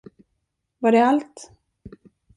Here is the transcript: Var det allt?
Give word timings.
Var 0.79 0.91
det 0.91 1.03
allt? 1.05 1.51